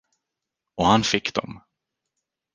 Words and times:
Och 0.75 0.85
han 0.85 1.03
fick 1.03 1.33
dem. 1.33 1.61